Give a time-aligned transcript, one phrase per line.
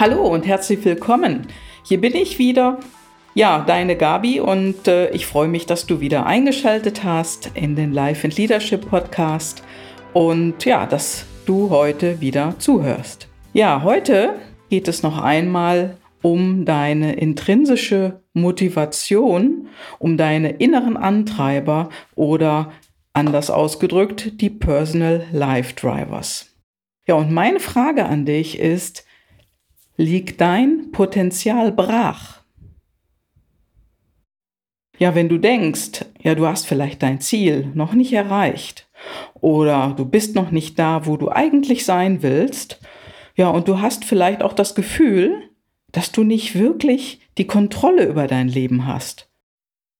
[0.00, 1.46] Hallo und herzlich willkommen.
[1.84, 2.80] Hier bin ich wieder.
[3.34, 7.92] Ja, deine Gabi und äh, ich freue mich, dass du wieder eingeschaltet hast in den
[7.92, 9.62] Life and Leadership Podcast
[10.14, 13.28] und ja, dass du heute wieder zuhörst.
[13.52, 14.36] Ja, heute
[14.70, 22.72] geht es noch einmal um deine intrinsische Motivation, um deine inneren Antreiber oder
[23.12, 26.56] anders ausgedrückt die Personal Life Drivers.
[27.06, 29.04] Ja, und meine Frage an dich ist,
[30.00, 32.40] liegt dein Potenzial brach.
[34.98, 38.88] Ja, wenn du denkst, ja, du hast vielleicht dein Ziel noch nicht erreicht
[39.40, 42.80] oder du bist noch nicht da, wo du eigentlich sein willst,
[43.36, 45.50] ja, und du hast vielleicht auch das Gefühl,
[45.92, 49.30] dass du nicht wirklich die Kontrolle über dein Leben hast.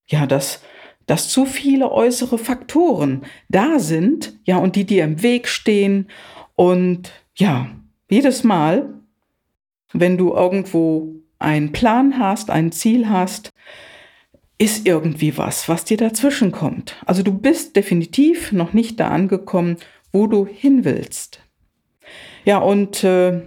[0.07, 0.63] Ja, dass,
[1.07, 6.09] dass zu viele äußere Faktoren da sind, ja, und die dir im Weg stehen
[6.57, 7.69] und ja,
[8.11, 9.00] jedes Mal,
[9.93, 13.51] wenn du irgendwo einen Plan hast, ein Ziel hast,
[14.59, 16.97] ist irgendwie was, was dir dazwischen kommt.
[17.07, 19.77] Also du bist definitiv noch nicht da angekommen,
[20.13, 21.41] wo du hin willst.
[22.45, 23.41] Ja, und äh,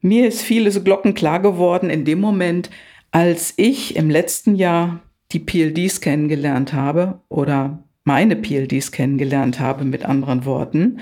[0.00, 2.70] mir ist vieles glockenklar geworden in dem Moment,
[3.10, 5.00] als ich im letzten Jahr
[5.32, 11.00] die PLDs kennengelernt habe oder meine PLDs kennengelernt habe, mit anderen Worten.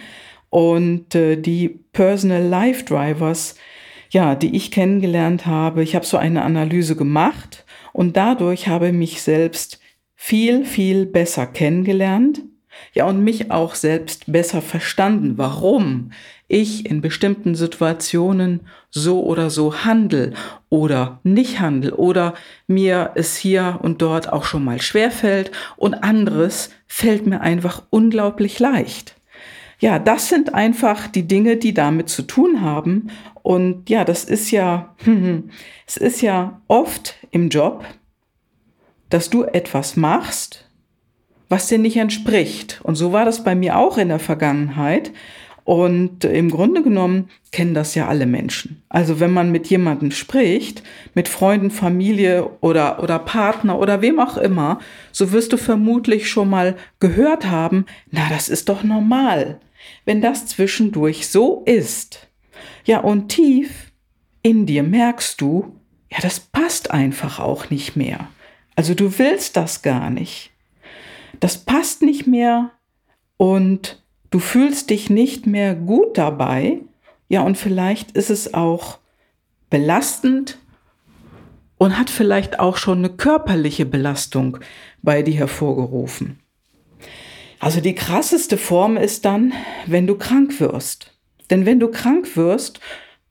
[0.50, 3.54] Und äh, die Personal Life Drivers,
[4.10, 5.82] ja, die ich kennengelernt habe.
[5.82, 9.80] Ich habe so eine Analyse gemacht und dadurch habe mich selbst
[10.14, 12.42] viel, viel besser kennengelernt.
[12.94, 16.12] Ja, und mich auch selbst besser verstanden, warum
[16.46, 20.34] ich in bestimmten Situationen so oder so handel
[20.70, 22.34] oder nicht handel oder
[22.66, 27.82] mir es hier und dort auch schon mal schwer fällt und anderes fällt mir einfach
[27.90, 29.17] unglaublich leicht.
[29.80, 33.10] Ja, das sind einfach die Dinge, die damit zu tun haben.
[33.42, 34.94] Und ja, das ist ja,
[35.86, 37.84] es ist ja oft im Job,
[39.08, 40.68] dass du etwas machst,
[41.48, 42.80] was dir nicht entspricht.
[42.82, 45.12] Und so war das bei mir auch in der Vergangenheit.
[45.64, 48.82] Und im Grunde genommen kennen das ja alle Menschen.
[48.88, 50.82] Also wenn man mit jemandem spricht,
[51.14, 54.78] mit Freunden, Familie oder, oder Partner oder wem auch immer,
[55.12, 59.60] so wirst du vermutlich schon mal gehört haben, na, das ist doch normal
[60.04, 62.28] wenn das zwischendurch so ist.
[62.84, 63.92] Ja, und tief
[64.42, 65.76] in dir merkst du,
[66.10, 68.28] ja, das passt einfach auch nicht mehr.
[68.76, 70.50] Also du willst das gar nicht.
[71.40, 72.70] Das passt nicht mehr
[73.36, 76.80] und du fühlst dich nicht mehr gut dabei.
[77.28, 78.98] Ja, und vielleicht ist es auch
[79.70, 80.58] belastend
[81.76, 84.58] und hat vielleicht auch schon eine körperliche Belastung
[85.02, 86.40] bei dir hervorgerufen.
[87.60, 89.52] Also die krasseste Form ist dann,
[89.86, 91.18] wenn du krank wirst.
[91.50, 92.80] Denn wenn du krank wirst,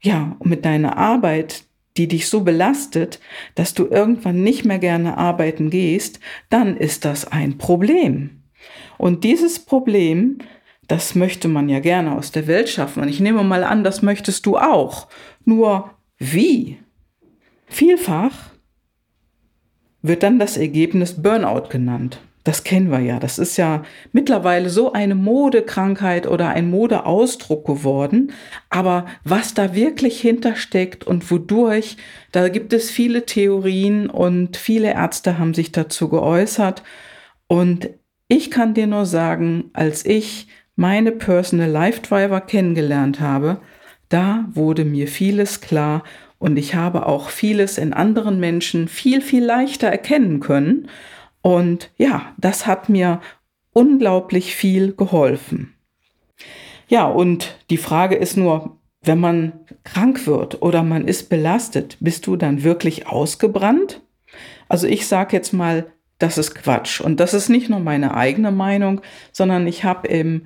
[0.01, 1.63] ja, mit deiner Arbeit,
[1.95, 3.19] die dich so belastet,
[3.55, 8.43] dass du irgendwann nicht mehr gerne arbeiten gehst, dann ist das ein Problem.
[8.97, 10.39] Und dieses Problem,
[10.88, 13.03] das möchte man ja gerne aus der Welt schaffen.
[13.03, 15.07] Und ich nehme mal an, das möchtest du auch.
[15.45, 16.79] Nur wie?
[17.67, 18.51] Vielfach
[20.01, 22.19] wird dann das Ergebnis Burnout genannt.
[22.47, 23.19] Das kennen wir ja.
[23.19, 28.31] Das ist ja mittlerweile so eine Modekrankheit oder ein Modeausdruck geworden.
[28.69, 31.97] Aber was da wirklich hintersteckt und wodurch,
[32.31, 36.83] da gibt es viele Theorien und viele Ärzte haben sich dazu geäußert.
[37.47, 37.89] Und
[38.29, 40.47] ich kann dir nur sagen, als ich
[40.77, 43.59] meine Personal Life Driver kennengelernt habe,
[44.07, 46.01] da wurde mir vieles klar
[46.39, 50.87] und ich habe auch vieles in anderen Menschen viel, viel leichter erkennen können.
[51.47, 53.21] Und ja, das hat mir
[53.71, 55.77] unglaublich viel geholfen.
[56.89, 59.53] Ja, und die Frage ist nur, wenn man
[59.85, 64.01] krank wird oder man ist belastet, bist du dann wirklich ausgebrannt?
[64.67, 65.85] Also ich sage jetzt mal,
[66.19, 66.99] das ist Quatsch.
[66.99, 68.99] Und das ist nicht nur meine eigene Meinung,
[69.31, 70.41] sondern ich habe im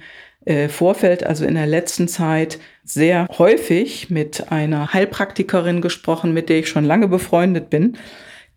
[0.45, 6.59] äh, Vorfeld, also in der letzten Zeit, sehr häufig mit einer Heilpraktikerin gesprochen, mit der
[6.59, 7.97] ich schon lange befreundet bin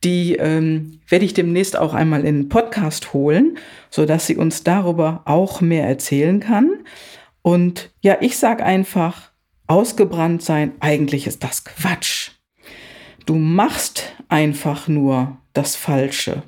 [0.04, 3.58] die ähm, werde ich demnächst auch einmal in den Podcast holen,
[3.90, 6.84] so dass sie uns darüber auch mehr erzählen kann.
[7.42, 9.30] Und ja, ich sage einfach,
[9.66, 12.30] ausgebrannt sein, eigentlich ist das Quatsch.
[13.26, 16.42] Du machst einfach nur das Falsche.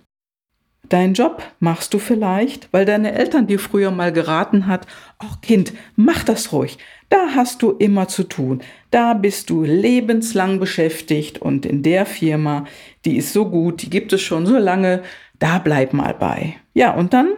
[0.88, 4.86] Deinen Job machst du vielleicht, weil deine Eltern dir früher mal geraten hat,
[5.18, 6.78] ach Kind, mach das ruhig.
[7.08, 8.62] Da hast du immer zu tun.
[8.90, 12.66] Da bist du lebenslang beschäftigt und in der Firma,
[13.04, 15.02] die ist so gut, die gibt es schon so lange,
[15.38, 16.56] da bleib mal bei.
[16.74, 17.34] Ja, und dann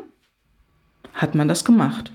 [1.12, 2.12] hat man das gemacht.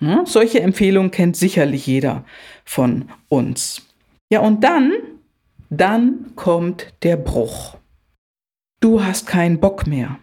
[0.00, 2.24] Ja, solche Empfehlungen kennt sicherlich jeder
[2.64, 3.82] von uns.
[4.30, 4.92] Ja, und dann
[5.70, 7.76] dann kommt der Bruch.
[8.80, 10.20] Du hast keinen Bock mehr.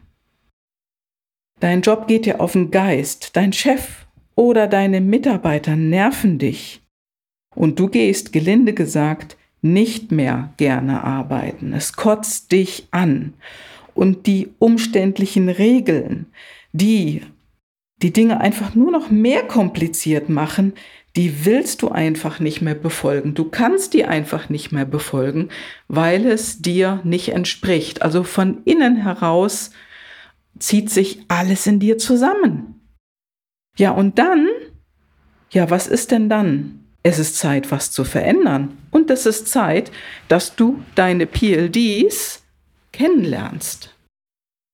[1.60, 4.06] Dein Job geht dir auf den Geist, dein Chef
[4.36, 6.82] oder deine Mitarbeiter nerven dich.
[7.54, 11.74] Und du gehst, gelinde gesagt, nicht mehr gerne arbeiten.
[11.74, 13.34] Es kotzt dich an.
[13.94, 16.28] Und die umständlichen Regeln,
[16.72, 17.22] die
[18.02, 20.74] die Dinge einfach nur noch mehr kompliziert machen,
[21.16, 23.34] die willst du einfach nicht mehr befolgen.
[23.34, 25.50] Du kannst die einfach nicht mehr befolgen,
[25.88, 28.02] weil es dir nicht entspricht.
[28.02, 29.72] Also von innen heraus
[30.60, 32.82] zieht sich alles in dir zusammen.
[33.78, 34.48] Ja, und dann,
[35.52, 36.86] ja, was ist denn dann?
[37.04, 38.78] Es ist Zeit, was zu verändern.
[38.92, 39.92] Und es ist Zeit,
[40.28, 42.44] dass du deine PLDs
[42.92, 43.94] kennenlernst.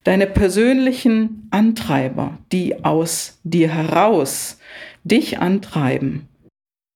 [0.03, 4.57] Deine persönlichen Antreiber, die aus dir heraus
[5.03, 6.27] dich antreiben,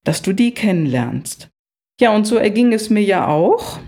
[0.05, 1.49] dass du die kennenlernst.
[1.99, 3.79] Ja, und so erging es mir ja auch.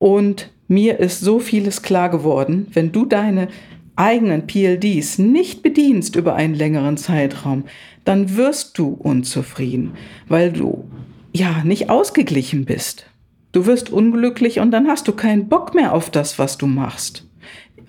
[0.00, 3.48] Und mir ist so vieles klar geworden, wenn du deine
[3.96, 7.64] eigenen PLDs nicht bedienst über einen längeren Zeitraum,
[8.04, 9.92] dann wirst du unzufrieden,
[10.26, 10.84] weil du
[11.32, 13.06] ja nicht ausgeglichen bist.
[13.52, 17.24] Du wirst unglücklich und dann hast du keinen Bock mehr auf das, was du machst.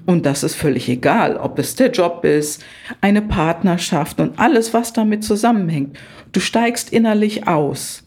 [0.06, 2.64] Und das ist völlig egal, ob es der Job ist,
[3.02, 5.98] eine Partnerschaft und alles, was damit zusammenhängt.
[6.32, 8.04] Du steigst innerlich aus.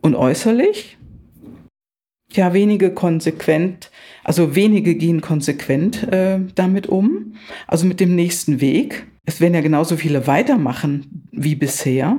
[0.00, 0.96] Und äußerlich?
[2.32, 3.90] Ja, wenige konsequent,
[4.22, 7.34] also wenige gehen konsequent äh, damit um,
[7.66, 9.06] also mit dem nächsten Weg.
[9.24, 12.18] Es werden ja genauso viele weitermachen wie bisher.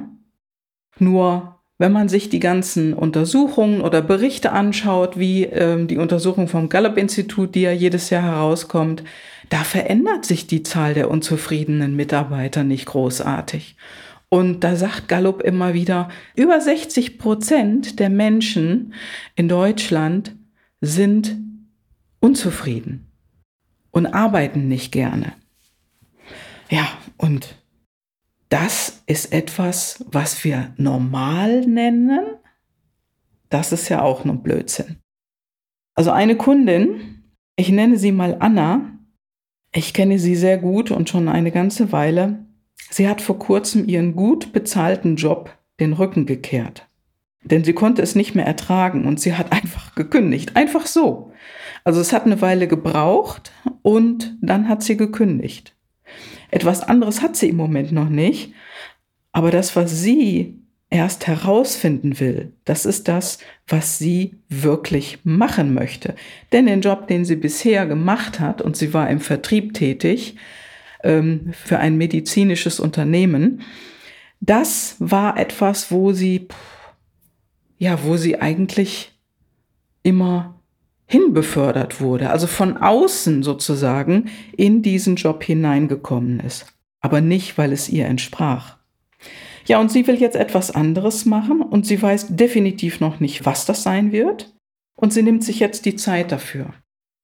[0.98, 6.68] Nur wenn man sich die ganzen Untersuchungen oder Berichte anschaut, wie ähm, die Untersuchung vom
[6.68, 9.04] Gallup-Institut, die ja jedes Jahr herauskommt,
[9.48, 13.78] da verändert sich die Zahl der unzufriedenen Mitarbeiter nicht großartig.
[14.28, 18.94] Und da sagt Gallup immer wieder, über 60 Prozent der Menschen
[19.36, 20.36] in Deutschland
[20.82, 21.38] sind
[22.20, 23.08] unzufrieden
[23.92, 25.34] und arbeiten nicht gerne.
[26.70, 26.88] Ja,
[27.18, 27.56] und
[28.50, 32.26] das ist etwas, was wir normal nennen.
[33.50, 34.98] Das ist ja auch nur Blödsinn.
[35.96, 37.24] Also eine Kundin,
[37.56, 39.00] ich nenne sie mal Anna,
[39.72, 42.46] ich kenne sie sehr gut und schon eine ganze Weile.
[42.90, 46.88] Sie hat vor kurzem ihren gut bezahlten Job den Rücken gekehrt.
[47.44, 50.56] Denn sie konnte es nicht mehr ertragen und sie hat einfach gekündigt.
[50.56, 51.32] Einfach so.
[51.84, 53.52] Also es hat eine Weile gebraucht
[53.84, 55.76] und dann hat sie gekündigt.
[56.52, 58.54] Etwas anderes hat sie im Moment noch nicht.
[59.32, 60.60] Aber das, was sie
[60.90, 63.38] erst herausfinden will, das ist das,
[63.68, 66.16] was sie wirklich machen möchte.
[66.52, 70.36] Denn den Job, den sie bisher gemacht hat, und sie war im Vertrieb tätig
[71.04, 73.62] ähm, für ein medizinisches Unternehmen,
[74.42, 76.48] das war etwas, wo sie,
[77.78, 79.12] ja, wo sie eigentlich
[80.02, 80.59] immer
[81.10, 86.68] hinbefördert wurde, also von außen sozusagen in diesen Job hineingekommen ist,
[87.02, 88.78] aber nicht, weil es ihr entsprach.
[89.66, 93.66] Ja, und sie will jetzt etwas anderes machen und sie weiß definitiv noch nicht, was
[93.66, 94.54] das sein wird
[94.96, 96.76] und sie nimmt sich jetzt die Zeit dafür.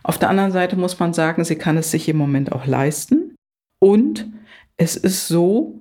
[0.04, 3.36] Auf der anderen Seite muss man sagen, sie kann es sich im Moment auch leisten
[3.80, 4.28] und
[4.78, 5.80] es ist so,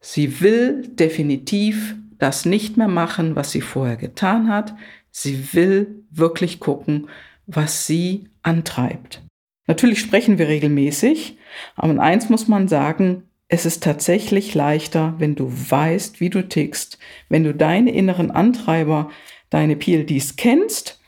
[0.00, 4.74] sie will definitiv das nicht mehr machen, was sie vorher getan hat.
[5.10, 7.08] Sie will wirklich gucken,
[7.46, 9.22] was sie antreibt.
[9.66, 11.38] Natürlich sprechen wir regelmäßig,
[11.74, 16.98] aber eins muss man sagen, es ist tatsächlich leichter, wenn du weißt, wie du tickst,
[17.28, 19.10] wenn du deine inneren Antreiber,
[19.50, 21.00] deine PLDs kennst.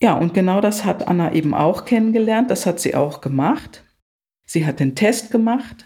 [0.00, 3.84] Ja, und genau das hat Anna eben auch kennengelernt, das hat sie auch gemacht.
[4.44, 5.84] Sie hat den Test gemacht,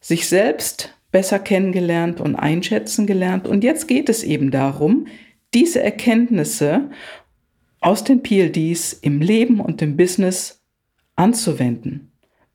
[0.00, 3.46] sich selbst besser kennengelernt und einschätzen gelernt.
[3.46, 5.06] Und jetzt geht es eben darum,
[5.54, 6.90] diese Erkenntnisse
[7.84, 10.62] aus den PLDs im Leben und im Business
[11.16, 12.12] anzuwenden,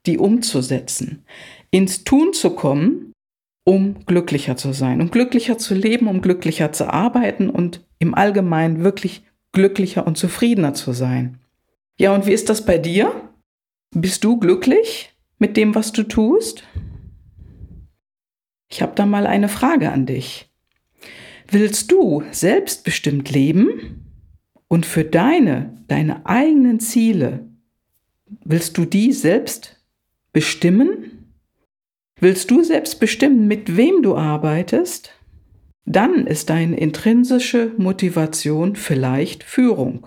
[0.07, 1.23] die umzusetzen,
[1.69, 3.13] ins Tun zu kommen,
[3.63, 8.83] um glücklicher zu sein, um glücklicher zu leben, um glücklicher zu arbeiten und im Allgemeinen
[8.83, 11.37] wirklich glücklicher und zufriedener zu sein.
[11.99, 13.29] Ja, und wie ist das bei dir?
[13.93, 16.63] Bist du glücklich mit dem, was du tust?
[18.67, 20.49] Ich habe da mal eine Frage an dich.
[21.47, 24.08] Willst du selbstbestimmt leben?
[24.69, 27.49] Und für deine, deine eigenen Ziele,
[28.45, 29.83] willst du die selbst
[30.31, 31.33] bestimmen?
[32.19, 35.11] Willst du selbst bestimmen, mit wem du arbeitest?
[35.85, 40.05] Dann ist deine intrinsische Motivation vielleicht Führung.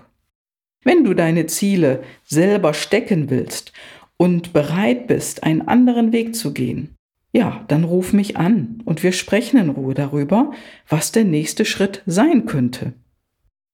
[0.83, 3.73] Wenn du deine Ziele selber stecken willst
[4.15, 6.95] und bereit bist, einen anderen Weg zu gehen,
[7.33, 10.51] ja, dann ruf mich an und wir sprechen in Ruhe darüber,
[10.87, 12.93] was der nächste Schritt sein könnte.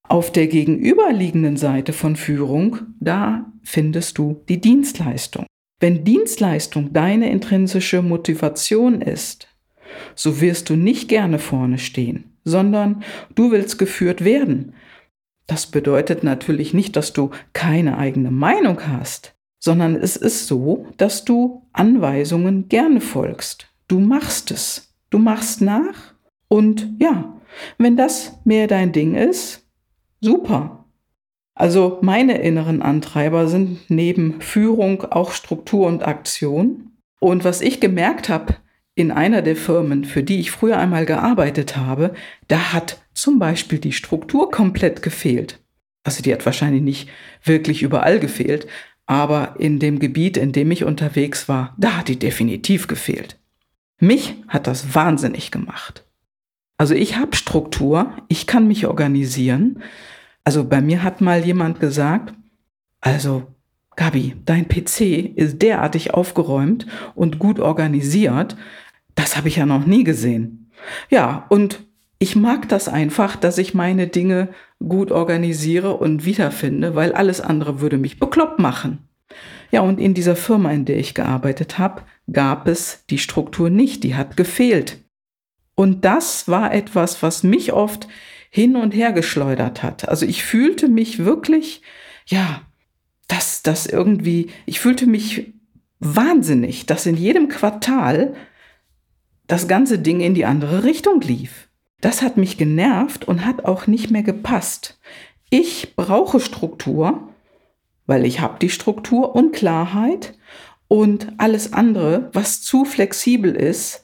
[0.09, 5.45] Auf der gegenüberliegenden Seite von Führung, da findest du die Dienstleistung.
[5.79, 9.47] Wenn Dienstleistung deine intrinsische Motivation ist,
[10.15, 13.03] so wirst du nicht gerne vorne stehen, sondern
[13.35, 14.73] du willst geführt werden.
[15.45, 21.23] Das bedeutet natürlich nicht, dass du keine eigene Meinung hast, sondern es ist so, dass
[21.23, 23.67] du Anweisungen gerne folgst.
[23.87, 24.91] Du machst es.
[25.11, 26.15] Du machst nach
[26.47, 27.39] und ja,
[27.77, 29.68] wenn das mehr dein Ding ist,
[30.21, 30.79] super,
[31.59, 36.93] also meine inneren Antreiber sind neben Führung auch Struktur und Aktion.
[37.19, 38.55] Und was ich gemerkt habe
[38.95, 42.13] in einer der Firmen, für die ich früher einmal gearbeitet habe,
[42.47, 45.59] da hat zum Beispiel die Struktur komplett gefehlt.
[46.05, 47.09] Also die hat wahrscheinlich nicht
[47.43, 48.65] wirklich überall gefehlt,
[49.05, 53.37] aber in dem Gebiet, in dem ich unterwegs war, da hat die definitiv gefehlt.
[53.99, 56.05] Mich hat das wahnsinnig gemacht.
[56.79, 59.83] Also ich habe Struktur, ich kann mich organisieren,
[60.45, 62.33] also bei mir hat mal jemand gesagt,
[63.01, 63.47] also
[63.97, 68.55] Gabi, dein PC ist derartig aufgeräumt und gut organisiert,
[69.13, 70.71] das habe ich ja noch nie gesehen.
[71.09, 71.81] Ja, und
[72.17, 74.47] ich mag das einfach, dass ich meine Dinge
[74.79, 79.09] gut organisiere und wiederfinde, weil alles andere würde mich bekloppt machen.
[79.69, 84.05] Ja, und in dieser Firma, in der ich gearbeitet habe, gab es die Struktur nicht,
[84.05, 85.03] die hat gefehlt.
[85.79, 88.09] Und das war etwas, was mich oft
[88.49, 90.09] hin und her geschleudert hat.
[90.09, 91.83] Also ich fühlte mich wirklich,
[92.25, 92.63] ja,
[93.29, 95.53] dass das irgendwie, ich fühlte mich
[96.01, 98.35] wahnsinnig, dass in jedem Quartal
[99.47, 101.69] das ganze Ding in die andere Richtung lief.
[102.01, 104.99] Das hat mich genervt und hat auch nicht mehr gepasst.
[105.49, 107.29] Ich brauche Struktur,
[108.05, 110.37] weil ich habe die Struktur und Klarheit
[110.89, 114.03] und alles andere, was zu flexibel ist,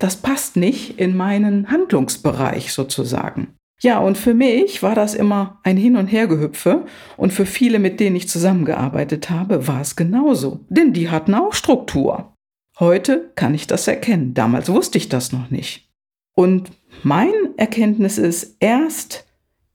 [0.00, 3.54] das passt nicht in meinen Handlungsbereich sozusagen.
[3.82, 6.84] Ja, und für mich war das immer ein Hin- und Hergehüpfe
[7.16, 11.54] und für viele, mit denen ich zusammengearbeitet habe, war es genauso, denn die hatten auch
[11.54, 12.34] Struktur.
[12.78, 15.88] Heute kann ich das erkennen, damals wusste ich das noch nicht.
[16.34, 16.70] Und
[17.02, 19.26] mein Erkenntnis ist, erst,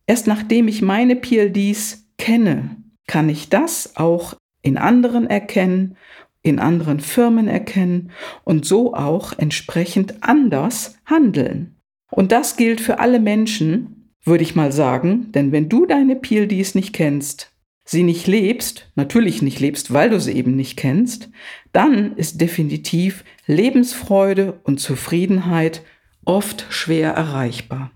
[0.08, 2.78] erst nachdem ich meine PLDs kenne,
[3.08, 5.98] kann ich das auch in anderen erkennen,
[6.46, 8.12] in anderen Firmen erkennen
[8.44, 11.76] und so auch entsprechend anders handeln.
[12.12, 16.76] Und das gilt für alle Menschen, würde ich mal sagen, denn wenn du deine PLDs
[16.76, 17.52] nicht kennst,
[17.84, 21.30] sie nicht lebst, natürlich nicht lebst, weil du sie eben nicht kennst,
[21.74, 25.82] dann ist definitiv Lebensfreude und Zufriedenheit
[26.26, 27.92] oft schwer erreichbar.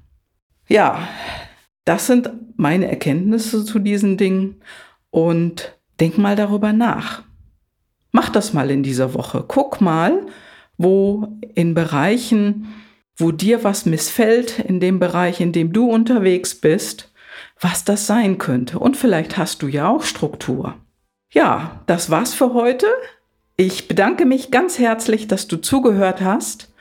[0.68, 1.08] Ja,
[1.86, 4.62] das sind meine Erkenntnisse zu diesen Dingen
[5.12, 7.28] und denk mal darüber nach.
[8.12, 9.44] Mach das mal in dieser Woche.
[9.48, 10.25] Guck mal,
[10.78, 12.74] wo in Bereichen,
[13.18, 17.12] wo dir was missfällt in dem Bereich, in dem du unterwegs bist,
[17.60, 18.80] was das sein könnte.
[18.80, 20.75] Und vielleicht hast du ja auch Struktur.
[21.32, 22.88] Ja, das war's für heute.
[23.58, 26.74] Ich bedanke mich ganz herzlich, dass du zugehört hast.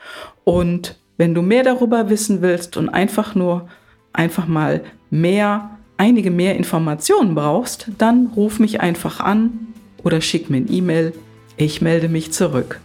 [0.45, 3.67] Und wenn du mehr darüber wissen willst und einfach nur
[4.13, 9.68] einfach mal mehr, einige mehr Informationen brauchst, dann ruf mich einfach an
[10.09, 11.13] oder schick mir ein E-Mail.
[11.55, 12.79] Ich melde mich zurück.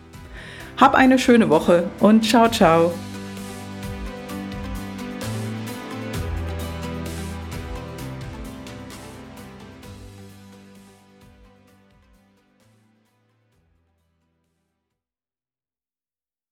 [0.76, 2.92] Hab eine schöne Woche und ciao, ciao.